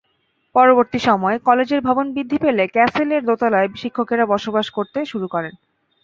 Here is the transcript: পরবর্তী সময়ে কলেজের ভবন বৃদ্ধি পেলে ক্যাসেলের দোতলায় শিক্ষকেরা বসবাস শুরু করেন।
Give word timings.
পরবর্তী 0.55 0.99
সময়ে 0.99 1.37
কলেজের 1.39 1.81
ভবন 1.81 2.05
বৃদ্ধি 2.13 2.37
পেলে 2.37 2.63
ক্যাসেলের 2.67 3.21
দোতলায় 3.25 3.69
শিক্ষকেরা 3.75 4.25
বসবাস 4.25 4.65
শুরু 5.05 5.27
করেন। 5.27 5.53